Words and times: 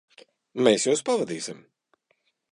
Mēs 0.67 0.85
jūs 0.87 1.03
pavadīsim. 1.09 1.59